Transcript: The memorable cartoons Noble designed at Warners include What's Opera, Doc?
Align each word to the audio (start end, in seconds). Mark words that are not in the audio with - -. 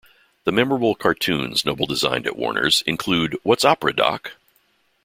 The 0.45 0.51
memorable 0.51 0.95
cartoons 0.95 1.63
Noble 1.63 1.85
designed 1.85 2.25
at 2.25 2.35
Warners 2.35 2.81
include 2.87 3.37
What's 3.43 3.63
Opera, 3.63 3.93
Doc? 3.93 4.31